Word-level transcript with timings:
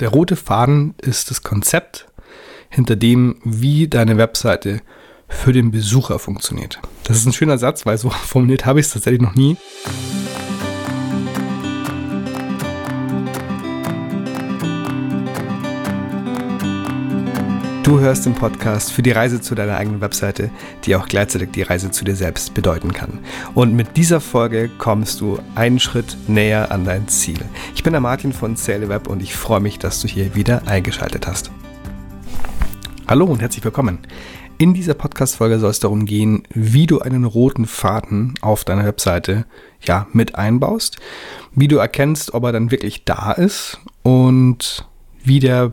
der 0.00 0.10
rote 0.10 0.36
Faden 0.36 0.94
ist 1.00 1.30
das 1.30 1.42
Konzept, 1.42 2.06
hinter 2.70 2.96
dem, 2.96 3.36
wie 3.44 3.88
deine 3.88 4.16
Webseite 4.18 4.80
für 5.28 5.52
den 5.52 5.70
Besucher 5.70 6.18
funktioniert. 6.18 6.80
Das 7.04 7.16
ist 7.16 7.26
ein 7.26 7.32
schöner 7.32 7.58
Satz, 7.58 7.86
weil 7.86 7.98
so 7.98 8.10
formuliert 8.26 8.66
habe 8.66 8.80
ich 8.80 8.86
es 8.86 8.92
tatsächlich 8.92 9.22
noch 9.22 9.34
nie. 9.34 9.56
Du 17.88 18.00
hörst 18.00 18.26
den 18.26 18.34
Podcast 18.34 18.92
für 18.92 19.00
die 19.00 19.12
Reise 19.12 19.40
zu 19.40 19.54
deiner 19.54 19.78
eigenen 19.78 20.02
Webseite, 20.02 20.50
die 20.84 20.94
auch 20.94 21.08
gleichzeitig 21.08 21.52
die 21.52 21.62
Reise 21.62 21.90
zu 21.90 22.04
dir 22.04 22.16
selbst 22.16 22.52
bedeuten 22.52 22.92
kann. 22.92 23.20
Und 23.54 23.72
mit 23.72 23.96
dieser 23.96 24.20
Folge 24.20 24.68
kommst 24.76 25.22
du 25.22 25.38
einen 25.54 25.80
Schritt 25.80 26.18
näher 26.26 26.70
an 26.70 26.84
dein 26.84 27.08
Ziel. 27.08 27.38
Ich 27.74 27.82
bin 27.82 27.94
der 27.94 28.02
Martin 28.02 28.34
von 28.34 28.58
Web 28.58 29.06
und 29.06 29.22
ich 29.22 29.34
freue 29.34 29.60
mich, 29.60 29.78
dass 29.78 30.02
du 30.02 30.06
hier 30.06 30.34
wieder 30.34 30.68
eingeschaltet 30.68 31.26
hast. 31.26 31.50
Hallo 33.06 33.24
und 33.24 33.40
herzlich 33.40 33.64
willkommen. 33.64 34.00
In 34.58 34.74
dieser 34.74 34.92
Podcast-Folge 34.92 35.58
soll 35.58 35.70
es 35.70 35.80
darum 35.80 36.04
gehen, 36.04 36.42
wie 36.52 36.86
du 36.86 37.00
einen 37.00 37.24
roten 37.24 37.64
Faden 37.64 38.34
auf 38.42 38.64
deiner 38.64 38.84
Webseite 38.84 39.46
ja, 39.80 40.08
mit 40.12 40.34
einbaust, 40.34 40.98
wie 41.54 41.68
du 41.68 41.78
erkennst, 41.78 42.34
ob 42.34 42.44
er 42.44 42.52
dann 42.52 42.70
wirklich 42.70 43.06
da 43.06 43.32
ist 43.32 43.80
und 44.02 44.86
wie 45.24 45.40
der 45.40 45.70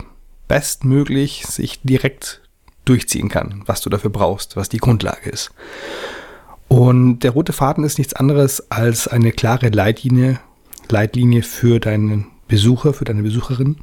bestmöglich 0.47 1.45
sich 1.45 1.81
direkt 1.81 2.41
durchziehen 2.85 3.29
kann, 3.29 3.63
was 3.65 3.81
du 3.81 3.89
dafür 3.89 4.11
brauchst, 4.11 4.55
was 4.55 4.69
die 4.69 4.77
Grundlage 4.77 5.29
ist. 5.29 5.51
Und 6.67 7.19
der 7.19 7.31
rote 7.31 7.53
Faden 7.53 7.83
ist 7.83 7.97
nichts 7.97 8.13
anderes 8.13 8.71
als 8.71 9.07
eine 9.07 9.31
klare 9.31 9.69
Leitlinie, 9.69 10.39
Leitlinie 10.89 11.43
für 11.43 11.79
deinen 11.79 12.27
Besucher, 12.47 12.93
für 12.93 13.05
deine 13.05 13.23
Besucherin, 13.23 13.77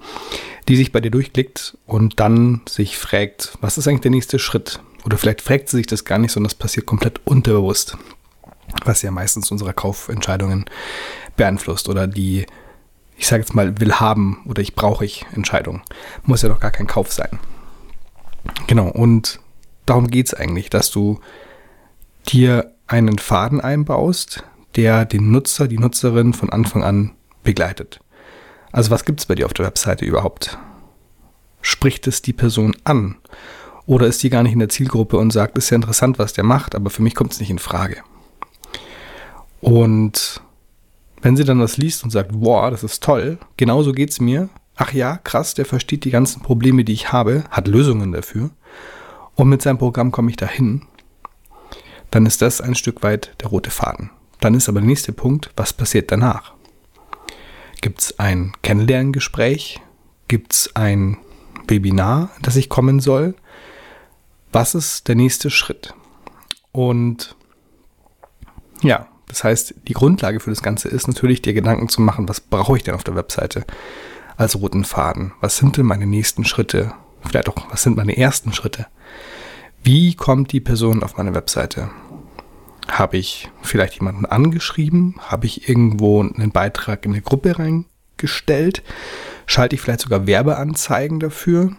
die 0.69 0.77
sich 0.77 0.93
bei 0.93 1.01
dir 1.01 1.11
durchklickt 1.11 1.77
und 1.87 2.21
dann 2.21 2.61
sich 2.69 2.97
fragt, 2.97 3.57
was 3.61 3.79
ist 3.79 3.89
eigentlich 3.89 4.03
der 4.03 4.11
nächste 4.13 4.39
Schritt? 4.39 4.81
Oder 5.05 5.19
vielleicht 5.19 5.43
fragt 5.43 5.69
sie 5.69 5.79
sich 5.79 5.87
das 5.87 6.05
gar 6.05 6.19
nicht, 6.19 6.31
sondern 6.31 6.49
das 6.49 6.55
passiert 6.55 6.87
komplett 6.87 7.21
unterbewusst, 7.25 7.97
was 8.85 9.03
ja 9.03 9.11
meistens 9.11 9.51
unsere 9.51 9.73
Kaufentscheidungen 9.73 10.67
beeinflusst 11.37 11.89
oder 11.89 12.07
die 12.07 12.47
ich 13.23 13.29
sage 13.29 13.43
jetzt 13.43 13.55
mal, 13.55 13.79
will 13.79 13.95
haben 13.95 14.43
oder 14.47 14.61
ich 14.63 14.75
brauche 14.75 15.05
ich 15.05 15.25
Entscheidung. 15.33 15.83
Muss 16.25 16.43
ja 16.43 16.49
doch 16.49 16.59
gar 16.59 16.73
kein 16.73 16.89
Kauf 16.89 17.13
sein. 17.13 17.39
Genau, 18.67 18.89
und 18.89 19.39
darum 19.87 20.09
geht 20.09 20.27
es 20.27 20.35
eigentlich, 20.35 20.71
dass 20.71 20.91
du 20.91 21.21
dir 22.27 22.75
einen 22.89 23.19
Faden 23.19 23.61
einbaust, 23.61 24.43
der 24.75 25.05
den 25.05 25.31
Nutzer, 25.31 25.69
die 25.69 25.79
Nutzerin 25.79 26.35
von 26.35 26.51
Anfang 26.51 26.83
an 26.83 27.13
begleitet. 27.45 28.01
Also 28.73 28.91
was 28.91 29.05
gibt 29.05 29.21
es 29.21 29.27
bei 29.27 29.37
dir 29.37 29.47
auf 29.47 29.55
der 29.55 29.67
Webseite 29.67 30.05
überhaupt? 30.05 30.59
Spricht 31.61 32.09
es 32.09 32.23
die 32.23 32.33
Person 32.33 32.75
an? 32.83 33.19
Oder 33.87 34.09
ist 34.09 34.21
die 34.25 34.31
gar 34.31 34.43
nicht 34.43 34.55
in 34.55 34.59
der 34.59 34.69
Zielgruppe 34.69 35.17
und 35.17 35.33
sagt, 35.33 35.57
ist 35.57 35.71
ja 35.71 35.77
interessant, 35.77 36.19
was 36.19 36.33
der 36.33 36.43
macht, 36.43 36.75
aber 36.75 36.91
für 36.91 37.03
mich 37.03 37.15
kommt 37.15 37.33
es 37.33 37.39
nicht 37.39 37.51
in 37.51 37.61
Frage. 37.61 37.99
Und 39.61 40.43
wenn 41.23 41.37
sie 41.37 41.45
dann 41.45 41.61
das 41.61 41.77
liest 41.77 42.05
und 42.05 42.11
sagt, 42.11 42.33
wow, 42.35 42.71
das 42.71 42.83
ist 42.83 43.03
toll, 43.03 43.39
genauso 43.57 43.93
geht 43.93 44.11
es 44.11 44.21
mir. 44.21 44.49
Ach 44.75 44.93
ja, 44.93 45.19
krass, 45.19 45.55
der 45.55 45.65
versteht 45.65 46.05
die 46.05 46.11
ganzen 46.11 46.43
Probleme, 46.43 46.85
die 46.85 46.93
ich 46.93 47.13
habe, 47.13 47.45
hat 47.51 47.69
Lösungen 47.69 48.13
dafür. 48.13 48.51
Und 49.37 49.49
mit 49.49 49.63
seinem 49.63 49.79
Programm 49.79 50.11
komme 50.11 50.31
ich 50.31 50.37
dahin. 50.37 50.83
Dann 52.11 52.27
ist 52.27 52.43
das 52.43 52.61
ein 52.61 52.75
Stück 52.75 53.03
weit 53.03 53.35
der 53.41 53.49
rote 53.49 53.71
Faden. 53.71 54.11
Dann 54.41 54.55
ist 54.55 54.69
aber 54.69 54.81
der 54.81 54.89
nächste 54.89 55.13
Punkt, 55.13 55.51
was 55.57 55.73
passiert 55.73 56.11
danach? 56.11 56.53
Gibt 57.81 58.01
es 58.01 58.19
ein 58.19 58.53
Kennenlerngespräch? 58.63 59.81
Gibt 60.29 60.53
es 60.53 60.75
ein 60.75 61.19
Webinar, 61.69 62.31
das 62.43 62.57
ich 62.57 62.69
kommen 62.69 63.01
soll? 63.01 63.35
Was 64.51 64.75
ist 64.75 65.09
der 65.09 65.15
nächste 65.15 65.51
Schritt? 65.51 65.95
Und 66.73 67.37
ja, 68.83 69.07
das 69.33 69.45
heißt, 69.45 69.75
die 69.89 69.95
Grundlage 69.95 70.41
für 70.41 70.51
das 70.51 70.63
Ganze 70.63 70.89
ist 70.89 71.09
natürlich, 71.09 71.41
dir 71.41 71.55
Gedanken 71.55 71.89
zu 71.89 72.03
machen, 72.03 72.29
was 72.29 72.41
brauche 72.41 72.77
ich 72.77 72.83
denn 72.83 72.95
auf 72.95 73.03
der 73.03 73.17
Webseite 73.17 73.65
als 74.37 74.61
roten 74.61 74.85
Faden? 74.85 75.33
Was 75.41 75.57
sind 75.57 75.79
denn 75.79 75.87
meine 75.87 76.07
nächsten 76.07 76.45
Schritte? 76.45 76.93
Vielleicht 77.23 77.49
auch, 77.49 77.57
was 77.71 77.83
sind 77.83 77.97
meine 77.97 78.15
ersten 78.15 78.53
Schritte? 78.53 78.89
Wie 79.83 80.15
kommt 80.15 80.53
die 80.53 80.61
Person 80.61 81.03
auf 81.03 81.17
meine 81.17 81.35
Webseite? 81.35 81.89
Habe 82.89 83.17
ich 83.17 83.51
vielleicht 83.63 83.95
jemanden 83.95 84.27
angeschrieben? 84.27 85.15
Habe 85.19 85.47
ich 85.47 85.67
irgendwo 85.67 86.21
einen 86.21 86.53
Beitrag 86.53 87.07
in 87.07 87.13
eine 87.13 87.23
Gruppe 87.23 87.59
reingestellt? 87.59 88.83
Schalte 89.47 89.77
ich 89.77 89.81
vielleicht 89.81 90.01
sogar 90.01 90.27
Werbeanzeigen 90.27 91.21
dafür? 91.21 91.73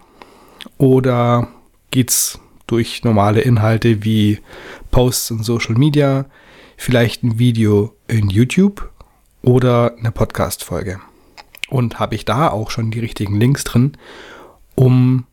Oder 0.76 1.46
geht 1.92 2.10
es 2.10 2.40
durch 2.66 3.04
normale 3.04 3.42
Inhalte 3.42 4.02
wie 4.02 4.40
Posts 4.94 5.30
in 5.30 5.42
Social 5.42 5.74
Media? 5.74 6.26
vielleicht 6.76 7.22
ein 7.22 7.38
Video 7.38 7.94
in 8.08 8.28
YouTube 8.30 8.90
oder 9.42 9.94
eine 9.98 10.12
Podcast-Folge. 10.12 11.00
Und 11.68 11.98
habe 11.98 12.14
ich 12.14 12.24
da 12.24 12.48
auch 12.48 12.70
schon 12.70 12.90
die 12.90 13.00
richtigen 13.00 13.38
Links 13.38 13.64
drin, 13.64 13.96
um 14.74 15.26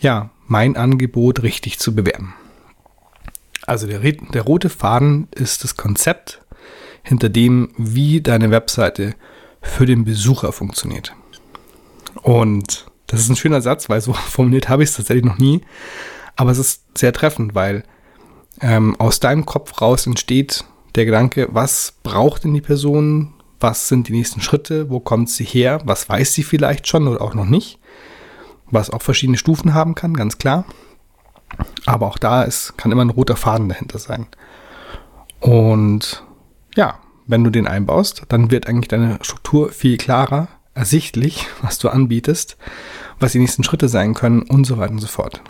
ja, 0.00 0.30
mein 0.46 0.76
Angebot 0.76 1.42
richtig 1.42 1.78
zu 1.78 1.94
bewerben. 1.94 2.34
Also 3.66 3.86
der, 3.86 4.00
der 4.00 4.42
rote 4.42 4.70
Faden 4.70 5.28
ist 5.34 5.64
das 5.64 5.76
Konzept, 5.76 6.42
hinter 7.02 7.28
dem, 7.28 7.70
wie 7.76 8.20
deine 8.20 8.50
Webseite 8.50 9.14
für 9.60 9.86
den 9.86 10.04
Besucher 10.04 10.52
funktioniert. 10.52 11.14
Und 12.22 12.86
das 13.06 13.20
ist 13.20 13.30
ein 13.30 13.36
schöner 13.36 13.60
Satz, 13.60 13.88
weil 13.88 14.00
so 14.00 14.12
formuliert 14.30 14.68
habe 14.68 14.82
ich 14.82 14.90
es 14.90 14.96
tatsächlich 14.96 15.24
noch 15.24 15.38
nie. 15.38 15.62
Aber 16.36 16.50
es 16.50 16.58
ist 16.58 16.84
sehr 16.96 17.12
treffend, 17.12 17.54
weil 17.54 17.82
ähm, 18.60 18.96
aus 18.98 19.20
deinem 19.20 19.46
Kopf 19.46 19.80
raus 19.80 20.06
entsteht 20.06 20.64
der 20.94 21.04
Gedanke, 21.04 21.48
was 21.52 21.94
braucht 22.02 22.44
denn 22.44 22.54
die 22.54 22.60
Person? 22.60 23.34
Was 23.60 23.88
sind 23.88 24.08
die 24.08 24.12
nächsten 24.12 24.40
Schritte? 24.40 24.90
Wo 24.90 25.00
kommt 25.00 25.30
sie 25.30 25.44
her? 25.44 25.80
Was 25.84 26.08
weiß 26.08 26.34
sie 26.34 26.42
vielleicht 26.42 26.88
schon 26.88 27.08
oder 27.08 27.20
auch 27.20 27.34
noch 27.34 27.44
nicht? 27.44 27.78
Was 28.70 28.90
auch 28.90 29.02
verschiedene 29.02 29.38
Stufen 29.38 29.74
haben 29.74 29.94
kann, 29.94 30.14
ganz 30.14 30.38
klar. 30.38 30.64
Aber 31.86 32.06
auch 32.06 32.18
da 32.18 32.42
ist, 32.42 32.76
kann 32.76 32.92
immer 32.92 33.04
ein 33.04 33.10
roter 33.10 33.36
Faden 33.36 33.68
dahinter 33.68 33.98
sein. 33.98 34.26
Und 35.40 36.24
ja, 36.74 36.98
wenn 37.26 37.44
du 37.44 37.50
den 37.50 37.66
einbaust, 37.66 38.22
dann 38.28 38.50
wird 38.50 38.66
eigentlich 38.66 38.88
deine 38.88 39.18
Struktur 39.22 39.70
viel 39.70 39.96
klarer, 39.96 40.48
ersichtlich, 40.74 41.46
was 41.62 41.78
du 41.78 41.88
anbietest, 41.88 42.56
was 43.18 43.32
die 43.32 43.38
nächsten 43.38 43.64
Schritte 43.64 43.88
sein 43.88 44.14
können 44.14 44.42
und 44.42 44.64
so 44.64 44.78
weiter 44.78 44.92
und 44.92 45.00
so 45.00 45.06
fort. 45.06 45.42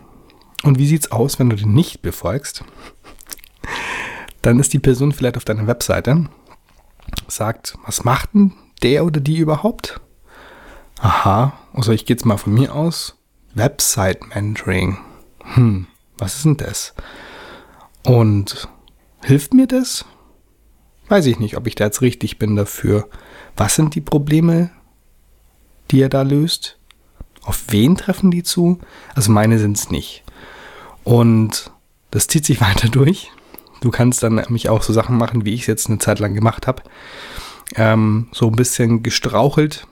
Und 0.63 0.79
wie 0.79 0.87
sieht 0.87 1.03
es 1.03 1.13
aus, 1.13 1.39
wenn 1.39 1.51
du 1.51 1.57
den 1.57 1.73
nicht 1.73 2.03
befolgst? 2.03 2.65
Dann 4.43 4.59
ist 4.59 4.73
die 4.73 4.79
Person 4.79 5.13
vielleicht 5.13 5.37
auf 5.37 5.45
deiner 5.45 5.67
Webseite, 5.67 6.29
sagt, 7.27 7.77
was 7.85 8.05
macht 8.05 8.35
denn 8.35 8.55
der 8.83 9.05
oder 9.05 9.21
die 9.21 9.39
überhaupt? 9.39 10.01
Aha, 11.01 11.53
also 11.73 11.93
ich 11.93 12.07
gehe 12.07 12.17
jetzt 12.17 12.27
mal 12.27 12.39
von 12.39 12.55
mir 12.55 12.75
aus. 12.75 13.17
Website 13.55 14.35
Mentoring. 14.35 14.99
Hm, 15.55 15.87
was 16.17 16.37
ist 16.37 16.45
denn 16.45 16.57
das? 16.57 16.95
Und 18.05 18.69
hilft 19.23 19.55
mir 19.55 19.67
das? 19.67 20.05
Weiß 21.09 21.27
ich 21.27 21.39
nicht, 21.39 21.57
ob 21.57 21.67
ich 21.67 21.75
da 21.75 21.85
jetzt 21.85 22.03
richtig 22.03 22.39
bin 22.39 22.57
dafür. 22.57 23.09
Was 23.57 23.75
sind 23.75 23.95
die 23.95 24.01
Probleme, 24.01 24.71
die 25.91 26.03
er 26.03 26.09
da 26.09 26.23
löst? 26.23 26.78
Auf 27.49 27.65
wen 27.69 27.97
treffen 27.97 28.31
die 28.31 28.43
zu? 28.43 28.79
Also 29.15 29.33
meine 29.33 29.59
sind 29.59 29.79
es 29.79 29.91
nicht. 29.91 30.23
Und 31.03 31.73
das 32.11 32.29
zieht 32.29 32.45
sich 32.45 32.61
weiter 32.61 32.89
durch. 32.91 33.31
Du 33.81 33.91
kannst 33.91 34.23
dann 34.23 34.35
nämlich 34.35 34.69
auch 34.69 34.83
so 34.83 34.93
Sachen 34.93 35.17
machen, 35.17 35.47
wie 35.47 35.55
ich 35.55 35.63
es 35.63 35.67
jetzt 35.67 35.89
eine 35.89 35.99
Zeit 35.99 36.19
lang 36.19 36.35
gemacht 36.35 36.67
habe. 36.67 36.83
Ähm, 37.75 38.29
so 38.33 38.49
ein 38.49 38.57
bisschen 38.57 39.03
gestrauchelt, 39.03 39.87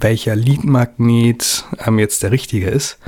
welcher 0.00 0.36
Leadmagnet 0.36 1.64
ähm, 1.84 1.98
jetzt 1.98 2.22
der 2.22 2.30
richtige 2.30 2.68
ist. 2.70 2.98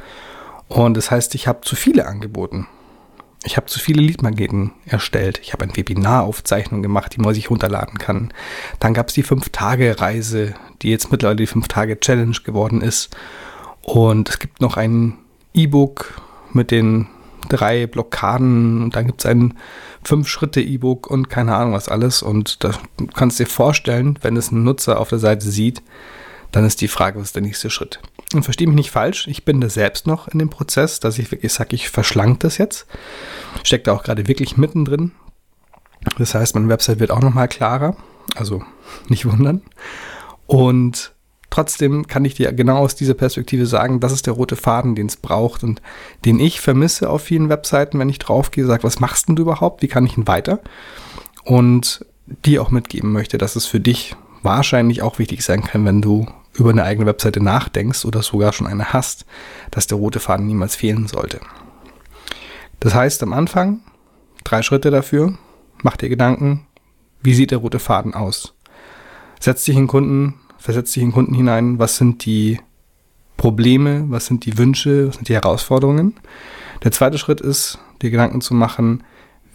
Und 0.67 0.97
das 0.97 1.13
heißt, 1.13 1.37
ich 1.37 1.47
habe 1.47 1.61
zu 1.61 1.77
viele 1.77 2.07
angeboten. 2.07 2.67
Ich 3.43 3.57
habe 3.57 3.67
zu 3.67 3.79
viele 3.79 4.03
Leadmagneten 4.03 4.73
erstellt. 4.85 5.41
Ich 5.43 5.53
habe 5.55 5.65
eine 5.65 5.75
Webinaraufzeichnung 5.75 6.83
gemacht, 6.83 7.17
die 7.17 7.21
man 7.21 7.35
sich 7.35 7.49
runterladen 7.49 7.99
kann. 7.99 8.33
Dann 8.81 8.93
gab 8.93 9.09
es 9.09 9.15
die 9.15 9.25
5-Tage-Reise, 9.25 10.55
die 10.83 10.91
jetzt 10.91 11.11
mittlerweile 11.11 11.37
die 11.37 11.49
5-Tage-Challenge 11.49 12.37
geworden 12.45 12.83
ist. 12.83 13.17
Und 13.83 14.29
es 14.29 14.39
gibt 14.39 14.61
noch 14.61 14.77
ein 14.77 15.17
E-Book 15.55 16.21
mit 16.53 16.71
den 16.71 17.07
drei 17.49 17.87
Blockaden 17.87 18.83
und 18.83 18.95
dann 18.95 19.07
gibt 19.07 19.21
es 19.21 19.27
ein 19.27 19.55
Fünf-Schritte-E-Book 20.05 21.11
und 21.11 21.31
keine 21.31 21.57
Ahnung 21.57 21.73
was 21.73 21.89
alles. 21.89 22.23
Und 22.23 22.63
da 22.63 22.73
kannst 23.15 23.41
du 23.41 23.45
dir 23.45 23.51
vorstellen, 23.51 24.19
wenn 24.21 24.37
es 24.37 24.51
ein 24.51 24.65
Nutzer 24.65 25.01
auf 25.01 25.09
der 25.09 25.19
Seite 25.19 25.49
sieht, 25.51 25.83
dann 26.53 26.65
ist 26.65 26.81
die 26.81 26.89
Frage, 26.89 27.19
was 27.19 27.29
ist 27.29 27.37
der 27.37 27.43
nächste 27.43 27.71
Schritt? 27.71 28.01
Und 28.35 28.45
verstehe 28.45 28.67
mich 28.67 28.77
nicht 28.77 28.91
falsch, 28.91 29.27
ich 29.27 29.45
bin 29.45 29.61
da 29.61 29.69
selbst 29.69 30.07
noch 30.07 30.29
in 30.29 30.39
dem 30.39 30.51
Prozess, 30.51 31.01
dass 31.01 31.19
ich 31.19 31.31
wirklich 31.33 31.53
sage, 31.53 31.75
ich 31.75 31.91
verschlank 31.91 32.41
das 32.41 32.59
jetzt. 32.59 32.87
Steckt 33.65 33.87
da 33.87 33.93
auch 33.93 34.03
gerade 34.03 34.29
wirklich 34.29 34.57
mittendrin. 34.57 35.13
Das 36.19 36.35
heißt, 36.35 36.55
meine 36.55 36.69
Website 36.69 37.01
wird 37.01 37.11
auch 37.11 37.21
nochmal 37.21 37.49
klarer. 37.49 37.97
Also 38.37 38.63
nicht 39.09 39.27
wundern. 39.27 39.63
Und 40.47 41.13
Trotzdem 41.51 42.07
kann 42.07 42.25
ich 42.25 42.35
dir 42.35 42.53
genau 42.53 42.79
aus 42.79 42.95
dieser 42.95 43.15
Perspektive 43.15 43.67
sagen, 43.67 43.99
das 43.99 44.13
ist 44.13 44.27
der 44.27 44.35
rote 44.35 44.55
Faden, 44.55 44.95
den 44.95 45.07
es 45.07 45.17
braucht 45.17 45.65
und 45.65 45.83
den 46.25 46.39
ich 46.39 46.61
vermisse 46.61 47.11
auf 47.11 47.23
vielen 47.23 47.49
Webseiten, 47.49 47.99
wenn 47.99 48.09
ich 48.09 48.21
draufgehe, 48.21 48.67
sage, 48.67 48.85
was 48.85 49.01
machst 49.01 49.29
denn 49.29 49.35
du 49.35 49.43
überhaupt? 49.43 49.83
Wie 49.83 49.89
kann 49.89 50.07
ich 50.07 50.17
ihn 50.17 50.29
weiter? 50.29 50.61
Und 51.45 52.07
dir 52.45 52.63
auch 52.63 52.71
mitgeben 52.71 53.11
möchte, 53.11 53.37
dass 53.37 53.57
es 53.57 53.67
für 53.67 53.81
dich 53.81 54.15
wahrscheinlich 54.43 55.03
auch 55.03 55.19
wichtig 55.19 55.43
sein 55.43 55.65
kann, 55.65 55.85
wenn 55.85 56.01
du 56.01 56.27
über 56.61 56.71
eine 56.71 56.85
eigene 56.85 57.07
Webseite 57.07 57.43
nachdenkst 57.43 58.05
oder 58.05 58.23
sogar 58.23 58.53
schon 58.53 58.67
eine 58.67 58.93
hast, 58.93 59.27
dass 59.71 59.87
der 59.87 59.99
rote 59.99 60.21
Faden 60.21 60.47
niemals 60.47 60.77
fehlen 60.77 61.09
sollte. 61.09 61.41
Das 62.79 62.95
heißt, 62.95 63.23
am 63.23 63.33
Anfang 63.33 63.81
drei 64.45 64.63
Schritte 64.63 64.91
dafür, 64.91 65.35
mach 65.83 65.97
dir 65.97 66.09
Gedanken, 66.09 66.67
wie 67.23 67.35
sieht 67.35 67.51
der 67.51 67.59
rote 67.59 67.79
Faden 67.79 68.15
aus? 68.15 68.55
Setz 69.41 69.65
dich 69.65 69.77
in 69.77 69.87
Kunden, 69.87 70.35
versetz 70.59 70.93
dich 70.93 71.03
in 71.03 71.13
Kunden 71.13 71.35
hinein, 71.35 71.79
was 71.79 71.97
sind 71.97 72.25
die 72.25 72.61
Probleme, 73.37 74.05
was 74.09 74.27
sind 74.27 74.45
die 74.45 74.59
Wünsche, 74.59 75.09
was 75.09 75.17
sind 75.17 75.29
die 75.29 75.35
Herausforderungen. 75.35 76.15
Der 76.85 76.93
zweite 76.93 77.19
Schritt 77.19 77.41
ist, 77.41 77.79
dir 78.03 78.11
Gedanken 78.11 78.41
zu 78.43 78.55
machen, 78.55 79.03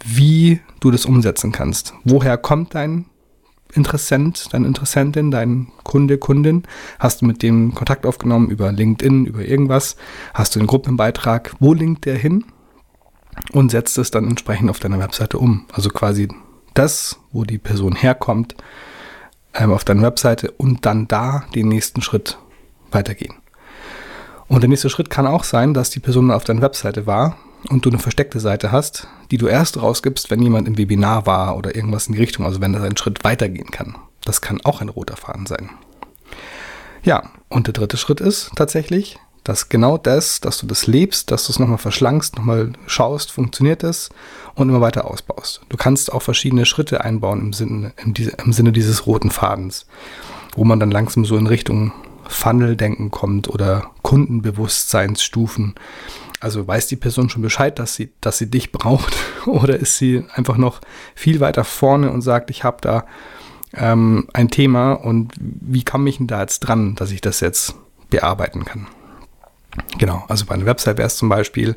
wie 0.04 0.60
du 0.80 0.90
das 0.90 1.06
umsetzen 1.06 1.52
kannst. 1.52 1.94
Woher 2.04 2.36
kommt 2.36 2.74
dein 2.74 3.06
Interessent, 3.72 4.52
deine 4.52 4.66
Interessentin, 4.66 5.30
dein 5.30 5.68
Kunde, 5.82 6.18
Kundin? 6.18 6.62
Hast 6.98 7.20
du 7.20 7.26
mit 7.26 7.42
dem 7.42 7.74
Kontakt 7.74 8.06
aufgenommen 8.06 8.48
über 8.48 8.72
LinkedIn, 8.72 9.26
über 9.26 9.44
irgendwas? 9.44 9.96
Hast 10.34 10.54
du 10.54 10.60
einen 10.60 10.66
Gruppenbeitrag? 10.66 11.54
Wo 11.60 11.74
linkt 11.74 12.04
der 12.06 12.16
hin? 12.16 12.44
Und 13.52 13.70
setzt 13.70 13.98
es 13.98 14.10
dann 14.10 14.28
entsprechend 14.28 14.70
auf 14.70 14.78
deiner 14.78 14.98
Webseite 14.98 15.38
um. 15.38 15.66
Also 15.72 15.90
quasi 15.90 16.28
das, 16.74 17.18
wo 17.32 17.44
die 17.44 17.58
Person 17.58 17.94
herkommt, 17.94 18.56
ähm, 19.52 19.72
auf 19.72 19.84
deiner 19.84 20.02
Webseite 20.02 20.52
und 20.52 20.86
dann 20.86 21.06
da 21.08 21.44
den 21.54 21.68
nächsten 21.68 22.02
Schritt 22.02 22.38
weitergehen. 22.90 23.34
Und 24.48 24.62
der 24.62 24.70
nächste 24.70 24.90
Schritt 24.90 25.10
kann 25.10 25.26
auch 25.26 25.44
sein, 25.44 25.74
dass 25.74 25.90
die 25.90 26.00
Person 26.00 26.30
auf 26.30 26.44
deiner 26.44 26.62
Webseite 26.62 27.06
war 27.06 27.36
und 27.68 27.84
du 27.84 27.90
eine 27.90 27.98
versteckte 27.98 28.40
Seite 28.40 28.72
hast, 28.72 29.08
die 29.30 29.38
du 29.38 29.46
erst 29.46 29.80
rausgibst, 29.80 30.30
wenn 30.30 30.42
jemand 30.42 30.68
im 30.68 30.78
Webinar 30.78 31.26
war 31.26 31.56
oder 31.56 31.74
irgendwas 31.74 32.06
in 32.06 32.14
die 32.14 32.20
Richtung, 32.20 32.44
also 32.44 32.60
wenn 32.60 32.72
das 32.72 32.82
einen 32.82 32.96
Schritt 32.96 33.24
weitergehen 33.24 33.70
kann. 33.70 33.96
Das 34.24 34.40
kann 34.40 34.60
auch 34.64 34.80
ein 34.80 34.88
roter 34.88 35.16
Faden 35.16 35.46
sein. 35.46 35.70
Ja, 37.02 37.30
und 37.48 37.66
der 37.66 37.74
dritte 37.74 37.96
Schritt 37.96 38.20
ist 38.20 38.50
tatsächlich, 38.56 39.18
dass 39.44 39.68
genau 39.68 39.96
das, 39.96 40.40
dass 40.40 40.58
du 40.58 40.66
das 40.66 40.88
lebst, 40.88 41.30
dass 41.30 41.46
du 41.46 41.52
es 41.52 41.60
nochmal 41.60 41.78
verschlankst, 41.78 42.36
nochmal 42.36 42.72
schaust, 42.86 43.30
funktioniert 43.30 43.84
es 43.84 44.10
und 44.56 44.68
immer 44.68 44.80
weiter 44.80 45.08
ausbaust. 45.08 45.60
Du 45.68 45.76
kannst 45.76 46.12
auch 46.12 46.22
verschiedene 46.22 46.66
Schritte 46.66 47.02
einbauen 47.02 47.40
im 47.40 47.52
Sinne, 47.52 47.92
im, 48.02 48.12
im 48.44 48.52
Sinne 48.52 48.72
dieses 48.72 49.06
roten 49.06 49.30
Fadens, 49.30 49.86
wo 50.56 50.64
man 50.64 50.80
dann 50.80 50.90
langsam 50.90 51.24
so 51.24 51.36
in 51.36 51.46
Richtung 51.46 51.92
Funnel-Denken 52.28 53.10
kommt 53.10 53.48
oder 53.48 53.90
Kundenbewusstseinsstufen. 54.02 55.74
Also 56.40 56.66
weiß 56.66 56.86
die 56.86 56.96
Person 56.96 57.30
schon 57.30 57.42
Bescheid, 57.42 57.78
dass 57.78 57.94
sie, 57.94 58.10
dass 58.20 58.38
sie 58.38 58.50
dich 58.50 58.72
braucht 58.72 59.16
oder 59.46 59.76
ist 59.76 59.96
sie 59.96 60.24
einfach 60.34 60.56
noch 60.56 60.80
viel 61.14 61.40
weiter 61.40 61.64
vorne 61.64 62.10
und 62.10 62.22
sagt, 62.22 62.50
ich 62.50 62.64
habe 62.64 62.78
da 62.80 63.06
ähm, 63.74 64.28
ein 64.32 64.50
Thema 64.50 64.92
und 64.92 65.32
wie 65.38 65.84
komme 65.84 66.08
ich 66.08 66.18
denn 66.18 66.26
da 66.26 66.40
jetzt 66.40 66.60
dran, 66.60 66.94
dass 66.94 67.10
ich 67.10 67.20
das 67.20 67.40
jetzt 67.40 67.74
bearbeiten 68.10 68.64
kann? 68.64 68.86
Genau, 69.98 70.24
also 70.28 70.46
bei 70.46 70.54
einer 70.54 70.66
Website 70.66 70.98
wäre 70.98 71.06
es 71.06 71.16
zum 71.16 71.28
Beispiel, 71.28 71.76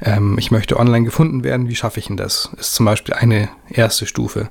ähm, 0.00 0.36
ich 0.38 0.50
möchte 0.50 0.78
online 0.78 1.04
gefunden 1.04 1.44
werden, 1.44 1.68
wie 1.68 1.76
schaffe 1.76 2.00
ich 2.00 2.06
denn 2.06 2.16
das? 2.16 2.50
Ist 2.58 2.74
zum 2.74 2.86
Beispiel 2.86 3.14
eine 3.14 3.48
erste 3.68 4.06
Stufe. 4.06 4.48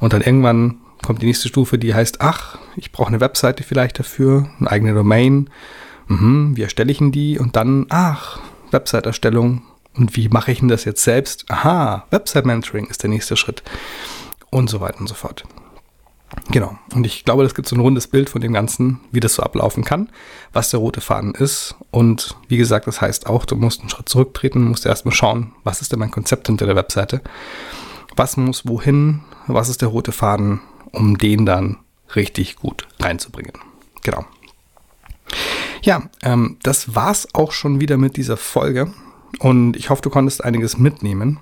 Und 0.00 0.12
dann 0.12 0.22
irgendwann 0.22 0.78
kommt 1.02 1.22
die 1.22 1.26
nächste 1.26 1.48
Stufe, 1.48 1.78
die 1.78 1.94
heißt, 1.94 2.20
ach, 2.20 2.58
ich 2.78 2.92
brauche 2.92 3.08
eine 3.08 3.20
Webseite 3.20 3.62
vielleicht 3.62 3.98
dafür, 3.98 4.48
eine 4.58 4.70
eigene 4.70 4.94
Domain. 4.94 5.50
Mhm, 6.06 6.56
wie 6.56 6.62
erstelle 6.62 6.90
ich 6.90 6.98
denn 6.98 7.12
die? 7.12 7.38
Und 7.38 7.56
dann, 7.56 7.86
ach, 7.90 8.40
Website-Erstellung. 8.70 9.62
Und 9.94 10.16
wie 10.16 10.28
mache 10.28 10.52
ich 10.52 10.60
denn 10.60 10.68
das 10.68 10.84
jetzt 10.84 11.02
selbst? 11.02 11.50
Aha, 11.50 12.06
Website-Mentoring 12.10 12.86
ist 12.86 13.02
der 13.02 13.10
nächste 13.10 13.36
Schritt. 13.36 13.62
Und 14.50 14.70
so 14.70 14.80
weiter 14.80 15.00
und 15.00 15.08
so 15.08 15.14
fort. 15.14 15.44
Genau. 16.50 16.78
Und 16.94 17.06
ich 17.06 17.24
glaube, 17.24 17.42
das 17.42 17.54
gibt 17.54 17.68
so 17.68 17.76
ein 17.76 17.80
rundes 17.80 18.06
Bild 18.06 18.28
von 18.30 18.40
dem 18.40 18.52
Ganzen, 18.52 19.00
wie 19.10 19.20
das 19.20 19.34
so 19.34 19.42
ablaufen 19.42 19.84
kann, 19.84 20.10
was 20.52 20.70
der 20.70 20.80
rote 20.80 21.00
Faden 21.00 21.34
ist. 21.34 21.74
Und 21.90 22.36
wie 22.48 22.58
gesagt, 22.58 22.86
das 22.86 23.00
heißt 23.00 23.26
auch, 23.26 23.44
du 23.44 23.56
musst 23.56 23.80
einen 23.80 23.90
Schritt 23.90 24.08
zurücktreten, 24.08 24.64
musst 24.64 24.86
erstmal 24.86 25.14
schauen, 25.14 25.52
was 25.64 25.80
ist 25.80 25.92
denn 25.92 25.98
mein 25.98 26.10
Konzept 26.10 26.46
hinter 26.46 26.66
der 26.66 26.76
Webseite? 26.76 27.22
Was 28.14 28.36
muss 28.36 28.66
wohin? 28.66 29.22
Was 29.46 29.68
ist 29.68 29.80
der 29.80 29.88
rote 29.88 30.12
Faden, 30.12 30.60
um 30.92 31.16
den 31.16 31.46
dann 31.46 31.78
richtig 32.14 32.56
gut 32.56 32.86
reinzubringen? 33.00 33.54
Genau. 34.02 34.24
Ja, 35.82 36.10
ähm, 36.22 36.58
das 36.62 36.94
war's 36.94 37.34
auch 37.34 37.50
schon 37.52 37.80
wieder 37.80 37.96
mit 37.96 38.16
dieser 38.16 38.36
Folge. 38.36 38.92
Und 39.38 39.76
ich 39.76 39.90
hoffe, 39.90 40.02
du 40.02 40.10
konntest 40.10 40.44
einiges 40.44 40.78
mitnehmen. 40.78 41.38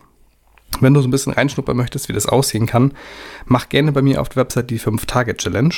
Wenn 0.81 0.95
du 0.95 1.01
so 1.01 1.09
ein 1.09 1.11
bisschen 1.11 1.33
reinschnuppern 1.33 1.77
möchtest, 1.77 2.09
wie 2.09 2.13
das 2.13 2.27
aussehen 2.27 2.67
kann, 2.67 2.93
mach 3.47 3.69
gerne 3.69 3.91
bei 3.93 4.03
mir 4.03 4.21
auf 4.21 4.29
der 4.29 4.43
Website 4.43 4.71
die 4.71 4.81
5-Tage-Challenge. 4.81 5.75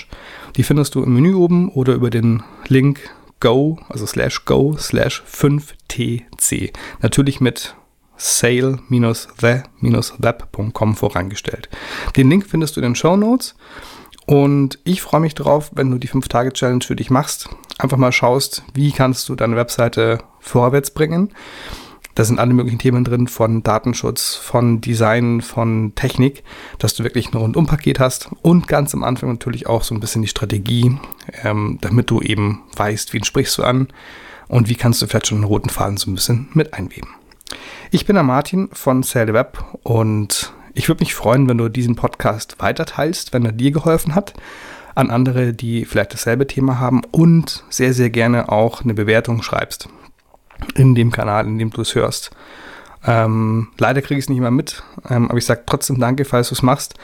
Die 0.56 0.62
findest 0.62 0.94
du 0.94 1.02
im 1.02 1.12
Menü 1.14 1.34
oben 1.34 1.70
oder 1.70 1.94
über 1.94 2.10
den 2.10 2.42
Link 2.66 3.00
go, 3.40 3.78
also 3.88 4.04
slash 4.06 4.44
go, 4.44 4.76
slash 4.76 5.22
5tc. 5.30 6.72
Natürlich 7.00 7.40
mit 7.40 7.74
sale-the-web.com 8.16 10.96
vorangestellt. 10.96 11.68
Den 12.16 12.30
Link 12.30 12.46
findest 12.46 12.76
du 12.76 12.80
in 12.80 12.84
den 12.84 12.94
Show 12.96 13.16
Notes. 13.16 13.54
Und 14.28 14.78
ich 14.84 15.00
freue 15.00 15.22
mich 15.22 15.34
drauf, 15.34 15.70
wenn 15.74 15.90
du 15.90 15.96
die 15.96 16.10
5-Tage-Challenge 16.10 16.84
für 16.84 16.94
dich 16.94 17.08
machst. 17.08 17.48
Einfach 17.78 17.96
mal 17.96 18.12
schaust, 18.12 18.62
wie 18.74 18.92
kannst 18.92 19.26
du 19.30 19.34
deine 19.34 19.56
Webseite 19.56 20.18
vorwärts 20.38 20.90
bringen. 20.90 21.30
Da 22.14 22.24
sind 22.24 22.38
alle 22.38 22.52
möglichen 22.52 22.78
Themen 22.78 23.04
drin, 23.04 23.26
von 23.26 23.62
Datenschutz, 23.62 24.34
von 24.34 24.82
Design, 24.82 25.40
von 25.40 25.94
Technik, 25.94 26.44
dass 26.78 26.94
du 26.94 27.04
wirklich 27.04 27.32
ein 27.32 27.38
Rundumpaket 27.38 28.00
hast 28.00 28.28
und 28.42 28.68
ganz 28.68 28.92
am 28.92 29.02
Anfang 29.02 29.30
natürlich 29.30 29.66
auch 29.66 29.82
so 29.82 29.94
ein 29.94 30.00
bisschen 30.00 30.20
die 30.20 30.28
Strategie, 30.28 30.98
ähm, 31.42 31.78
damit 31.80 32.10
du 32.10 32.20
eben 32.20 32.64
weißt, 32.76 33.14
wen 33.14 33.24
sprichst 33.24 33.56
du 33.56 33.62
an 33.62 33.88
und 34.46 34.68
wie 34.68 34.74
kannst 34.74 35.00
du 35.00 35.06
vielleicht 35.06 35.28
schon 35.28 35.38
einen 35.38 35.44
roten 35.44 35.70
Faden 35.70 35.96
so 35.96 36.10
ein 36.10 36.14
bisschen 36.14 36.48
mit 36.52 36.74
einweben. 36.74 37.08
Ich 37.90 38.04
bin 38.04 38.12
der 38.12 38.24
Martin 38.24 38.68
von 38.74 39.02
Sale 39.02 39.32
Web 39.32 39.64
und 39.84 40.52
ich 40.78 40.88
würde 40.88 41.02
mich 41.02 41.14
freuen, 41.14 41.48
wenn 41.48 41.58
du 41.58 41.68
diesen 41.68 41.96
Podcast 41.96 42.56
weiterteilst, 42.60 43.32
wenn 43.32 43.44
er 43.44 43.50
dir 43.50 43.72
geholfen 43.72 44.14
hat, 44.14 44.34
an 44.94 45.10
andere, 45.10 45.52
die 45.52 45.84
vielleicht 45.84 46.12
dasselbe 46.12 46.46
Thema 46.46 46.78
haben 46.78 47.02
und 47.10 47.64
sehr, 47.68 47.92
sehr 47.92 48.10
gerne 48.10 48.48
auch 48.48 48.82
eine 48.82 48.94
Bewertung 48.94 49.42
schreibst 49.42 49.88
in 50.76 50.94
dem 50.94 51.10
Kanal, 51.10 51.46
in 51.46 51.58
dem 51.58 51.70
du 51.70 51.82
es 51.82 51.96
hörst. 51.96 52.30
Ähm, 53.04 53.68
leider 53.78 54.02
kriege 54.02 54.18
ich 54.18 54.26
es 54.26 54.28
nicht 54.28 54.38
immer 54.38 54.52
mit, 54.52 54.84
ähm, 55.10 55.28
aber 55.28 55.38
ich 55.38 55.46
sage 55.46 55.64
trotzdem 55.66 55.98
danke, 55.98 56.24
falls 56.24 56.48
du 56.48 56.54
es 56.54 56.62
machst. 56.62 56.94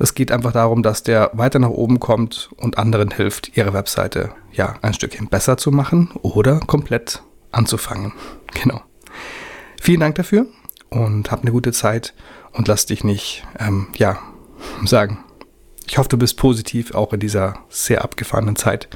Es 0.00 0.14
geht 0.14 0.32
einfach 0.32 0.52
darum, 0.52 0.82
dass 0.82 1.04
der 1.04 1.30
weiter 1.32 1.60
nach 1.60 1.70
oben 1.70 2.00
kommt 2.00 2.50
und 2.56 2.76
anderen 2.76 3.12
hilft, 3.12 3.56
ihre 3.56 3.72
Webseite 3.72 4.32
ja 4.52 4.74
ein 4.82 4.94
Stückchen 4.94 5.28
besser 5.28 5.56
zu 5.56 5.70
machen 5.70 6.10
oder 6.22 6.58
komplett 6.58 7.22
anzufangen. 7.52 8.12
Genau. 8.60 8.80
Vielen 9.80 10.00
Dank 10.00 10.16
dafür 10.16 10.46
und 10.90 11.30
hab 11.30 11.42
eine 11.42 11.52
gute 11.52 11.72
Zeit 11.72 12.14
und 12.52 12.68
lass 12.68 12.86
dich 12.86 13.04
nicht, 13.04 13.44
ähm, 13.58 13.88
ja, 13.94 14.18
sagen. 14.84 15.24
Ich 15.88 15.98
hoffe, 15.98 16.08
du 16.08 16.16
bist 16.16 16.36
positiv 16.36 16.94
auch 16.94 17.12
in 17.12 17.20
dieser 17.20 17.54
sehr 17.68 18.04
abgefahrenen 18.04 18.56
Zeit 18.56 18.88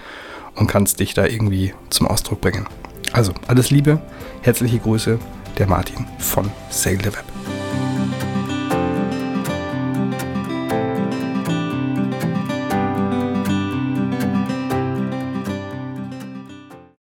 und 0.55 0.67
kannst 0.67 1.01
dich 1.01 1.15
da 1.15 1.27
irgendwie 1.27 1.75
zum 1.91 2.07
Ausdruck 2.07 2.41
bringen. 2.41 2.67
Also, 3.13 3.33
alles 3.47 3.71
Liebe, 3.71 4.01
herzliche 4.43 4.79
Grüße, 4.79 5.19
der 5.59 5.67
Martin 5.67 6.07
von 6.19 6.51
Sail 6.71 6.99
the 7.03 7.13
Web. 7.13 7.46